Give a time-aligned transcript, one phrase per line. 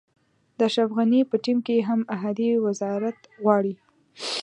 [0.57, 3.73] د اشرف غني په ټیم کې هم احدي وزارت غواړي.